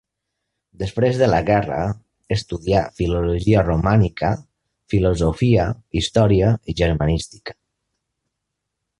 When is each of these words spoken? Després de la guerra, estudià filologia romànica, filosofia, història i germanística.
Després 0.83 1.17
de 1.23 1.25
la 1.31 1.39
guerra, 1.49 1.81
estudià 2.35 2.79
filologia 2.99 3.61
romànica, 3.67 4.31
filosofia, 4.93 5.67
història 6.01 6.49
i 6.73 6.75
germanística. 6.81 7.55